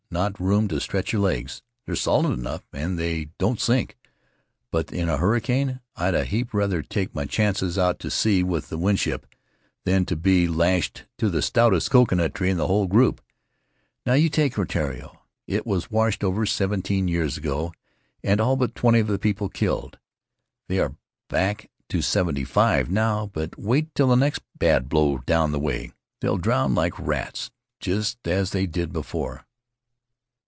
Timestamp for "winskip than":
8.77-10.03